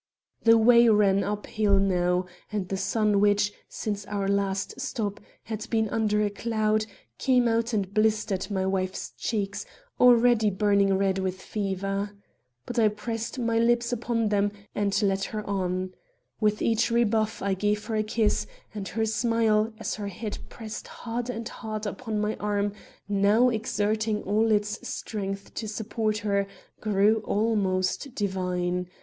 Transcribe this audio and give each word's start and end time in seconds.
The 0.41 0.57
way 0.57 0.89
ran 0.89 1.23
uphill 1.23 1.77
now; 1.77 2.25
and 2.51 2.67
the 2.69 2.75
sun 2.75 3.19
which, 3.19 3.53
since 3.69 4.03
our 4.07 4.27
last 4.27 4.81
stop, 4.81 5.19
had 5.43 5.69
been 5.69 5.87
under 5.89 6.23
a 6.23 6.31
cloud, 6.31 6.87
came 7.19 7.47
out 7.47 7.71
and 7.71 7.93
blistered 7.93 8.49
my 8.49 8.65
wife's 8.65 9.11
cheeks, 9.11 9.63
already 9.99 10.49
burning 10.49 10.97
red 10.97 11.19
with 11.19 11.39
fever. 11.39 12.15
But 12.65 12.79
I 12.79 12.87
pressed 12.87 13.37
my 13.37 13.59
lips 13.59 13.93
upon 13.93 14.29
them, 14.29 14.51
and 14.73 14.99
led 15.03 15.25
her 15.25 15.47
on. 15.47 15.93
With 16.39 16.63
each 16.63 16.89
rebuff 16.89 17.43
I 17.43 17.53
gave 17.53 17.85
her 17.85 17.95
a 17.95 18.01
kiss; 18.01 18.47
and 18.73 18.87
her 18.87 19.05
smile, 19.05 19.71
as 19.77 19.93
her 19.93 20.07
head 20.07 20.39
pressed 20.49 20.87
harder 20.87 21.33
and 21.33 21.47
harder 21.47 21.89
upon 21.89 22.19
my 22.19 22.35
arm 22.37 22.73
now 23.07 23.49
exerting 23.49 24.23
all 24.23 24.51
its 24.51 24.79
strength 24.87 25.53
to 25.53 25.67
support 25.67 26.17
her, 26.17 26.47
grew 26.79 27.17
almost 27.27 28.15
divine. 28.15 28.87